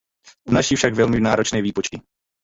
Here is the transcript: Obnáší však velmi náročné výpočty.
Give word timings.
Obnáší 0.47 0.75
však 0.75 0.93
velmi 0.93 1.19
náročné 1.19 1.61
výpočty. 1.61 2.01